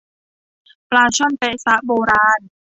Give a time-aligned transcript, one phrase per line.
[0.89, 2.39] ปลาช่อนแป๊ะซะโบราณ